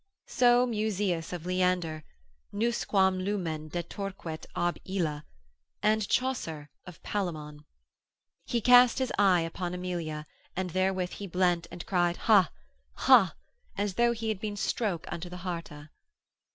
So 0.25 0.65
Museus 0.65 1.31
of 1.31 1.45
Leander, 1.45 2.03
nusquam 2.51 3.19
lumen 3.23 3.69
detorquet 3.69 4.47
ab 4.55 4.79
illa; 4.83 5.23
and 5.83 6.09
Chaucer 6.09 6.71
of 6.87 7.03
Palamon, 7.03 7.65
He 8.43 8.61
cast 8.61 8.97
his 8.97 9.13
eye 9.19 9.41
upon 9.41 9.75
Emilia, 9.75 10.25
And 10.55 10.71
therewith 10.71 11.11
he 11.11 11.27
blent 11.27 11.67
and 11.69 11.85
cried 11.85 12.17
ha, 12.17 12.49
ha, 12.95 13.35
As 13.77 13.93
though 13.93 14.13
he 14.13 14.29
had 14.29 14.39
been 14.39 14.57
stroke 14.57 15.05
unto 15.11 15.29
the 15.29 15.37
hearta. 15.37 15.91